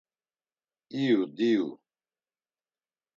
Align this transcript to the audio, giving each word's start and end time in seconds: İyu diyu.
İyu 0.89 1.37
diyu. 1.37 1.69